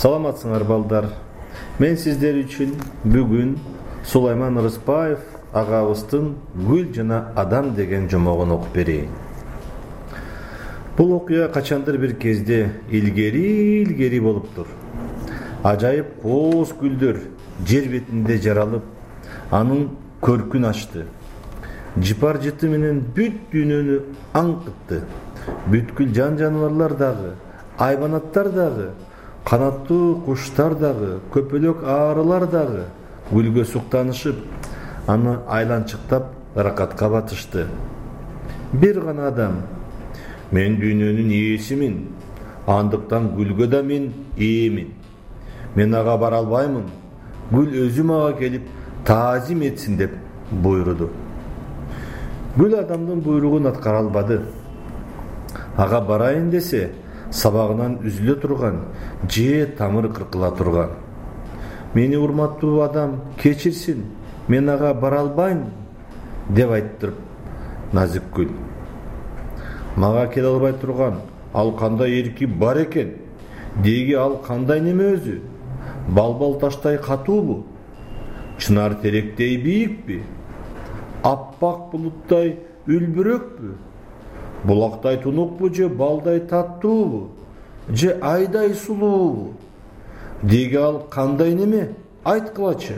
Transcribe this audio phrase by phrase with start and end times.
[0.00, 1.08] саламатсыңар балдар.
[1.78, 3.56] Мен сиздер үчүн бүгүн
[4.08, 5.20] сулайман ырысбаев
[5.52, 6.34] агабыздын
[6.66, 9.10] гүл жана адам деген жомогун окуп берейин.
[10.96, 14.66] Бул окуя качандыр бир кезде илгери илгери болуптур
[15.64, 17.20] ажайып кооз гүлдөр
[17.66, 18.82] жер бетинде жаралып
[19.50, 19.90] анын
[20.22, 21.06] көркүн ачты.
[21.96, 23.98] Жыпар жыты менен бүт дүйнөнү
[24.34, 25.02] аңкытты
[25.68, 27.32] бүткүл жан жаныбарлар дагы
[27.78, 28.86] айбанаттар дагы
[29.44, 32.84] канаттуу куштар дагы көпөлөк арылар дагы
[33.30, 34.36] гүлгө суктанышып
[35.06, 37.66] аны айланчыктап ыракатка батышты.
[38.72, 39.62] Бир гана адам
[40.52, 42.08] мен дүйнөнүн ээсимин
[42.66, 44.92] андыктан гүлгө да мен ээмин
[45.74, 46.86] мен ага бара албаймын
[47.50, 48.68] гүл өзү мага келип
[49.04, 50.12] таазим этсин деп
[50.50, 51.10] буйруду.
[52.56, 54.42] Гүл адамдын буйругун аткара албады.
[55.76, 56.90] Ага барайын десе
[57.32, 58.80] сабагынан үзүлө турган
[59.28, 60.90] же тамыр кыркыла турган.
[61.94, 64.04] Мени урматтуу адам кечирсин
[64.48, 65.64] мен ага бара албайм
[66.48, 67.16] деп айттырып
[67.92, 68.50] назик гүл.
[69.96, 71.20] Мага келе албай турган
[71.54, 73.16] ал кандай эрки бар экен?
[73.82, 75.40] Деги ал кандай неме өзү?
[76.08, 77.64] Балбал таштай катуубу?
[78.58, 80.22] Чынар теректей бийикпи?
[81.22, 83.76] Аппак булуттай үлбүрөкпү
[84.64, 87.30] булактай тунукпу же балдай таттуубу?
[87.88, 89.54] Же айдай сулуубу?
[90.42, 91.90] Деги ал кандай неме?
[92.24, 92.94] Айткылачы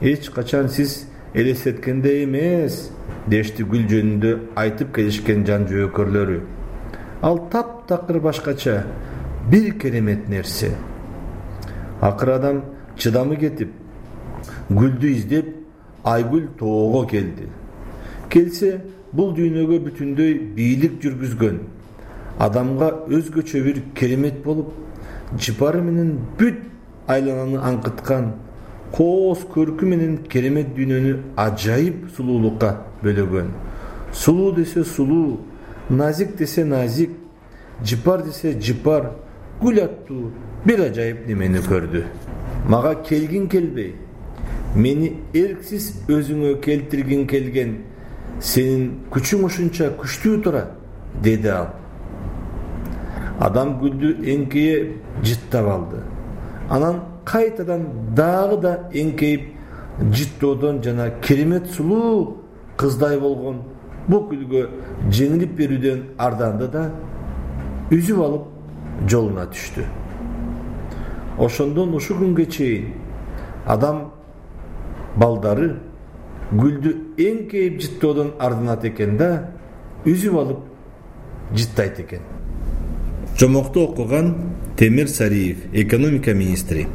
[0.00, 2.90] эч качан сиз элестеткендей эмес
[3.26, 6.40] дешти гүл жөнүндө айтып келишкен жан жөөкөрлөрү.
[7.22, 8.82] Ал таптакыр башкача
[9.50, 10.72] бир керемет нерсе.
[12.00, 12.64] Акыры адам
[12.98, 13.70] чыдамы кетип
[14.70, 15.54] гүлдү издеп
[16.04, 17.46] айгүл тоого келди
[18.32, 18.80] келсе
[19.12, 21.58] бул дүйнөгө бүтүндөй бийлик жүргүзгөн.
[22.40, 24.72] Адамга өзгөчө бир керемет болуп
[25.38, 26.62] жыпары менен бүт
[27.12, 28.32] айлананы аңкыткан
[28.96, 33.52] кооз көркү менен керемет дүйнөнү ажайып сулуулукка бөлөгөн.
[34.12, 35.40] Сулуу десе сулуу
[35.90, 37.10] назик десе назик
[37.84, 39.12] жыпар десе жыпар
[39.60, 40.30] гүл аттуу
[40.64, 42.04] бир ажайып немени көрдү?
[42.68, 43.94] Мага келгиң келбей
[44.74, 47.74] мени эрксиз өзүңө келтиргиң келген
[48.42, 50.74] сенин күчүң ушунча күчтүү турат
[51.22, 51.68] деди ал.
[53.40, 54.76] Адам гүлдү эңкейе
[55.22, 56.02] жыттап алды.
[56.70, 57.86] Анан кайтадан
[58.16, 59.48] дагы да эңкейип
[60.12, 62.38] жыттоодон жана керемет сулуу
[62.76, 63.62] кыздай болгон
[64.08, 64.66] бул гүлгө
[65.10, 66.88] жеңилип берүүдөн арданды да
[67.94, 69.86] үзүп алып жолуна түштү.
[71.38, 72.92] Ошондон ушул күнгө чейин
[73.66, 74.08] адам
[75.16, 75.76] балдары
[76.52, 76.92] гүлдү
[77.22, 79.30] эңкейип жыттоодон арданат экен да
[80.04, 82.20] үзүп алып жыттайт экен.
[83.38, 84.34] Жомокту окуган
[84.76, 86.86] темир сариев экономика министри